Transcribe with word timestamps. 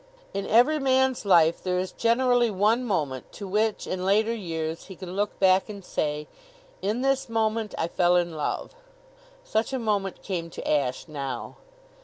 In 0.33 0.47
every 0.47 0.79
man's 0.79 1.25
life 1.25 1.61
there 1.61 1.77
is 1.77 1.91
generally 1.91 2.49
one 2.49 2.83
moment 2.83 3.31
to 3.33 3.47
which 3.47 3.85
in 3.85 4.03
later 4.03 4.33
years 4.33 4.85
he 4.85 4.95
can 4.95 5.15
look 5.15 5.37
back 5.39 5.69
and 5.69 5.85
say: 5.85 6.27
"In 6.81 7.01
this 7.03 7.29
moment 7.29 7.75
I 7.77 7.87
fell 7.87 8.15
in 8.15 8.35
love!" 8.35 8.73
Such 9.43 9.73
a 9.73 9.77
moment 9.77 10.23
came 10.23 10.49
to 10.49 10.67
Ashe 10.67 11.07
now. 11.07 11.57